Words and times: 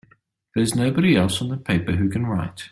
There's 0.55 0.73
nobody 0.73 1.15
else 1.15 1.43
on 1.43 1.49
the 1.49 1.57
paper 1.57 1.91
who 1.91 2.09
can 2.09 2.25
write! 2.25 2.69